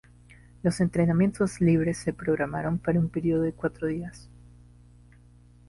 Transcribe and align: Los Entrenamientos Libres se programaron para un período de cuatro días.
Los 0.63 0.79
Entrenamientos 0.81 1.61
Libres 1.61 1.99
se 1.99 2.11
programaron 2.11 2.79
para 2.79 2.97
un 2.99 3.07
período 3.09 3.43
de 3.43 3.53
cuatro 3.53 3.85
días. 3.85 4.31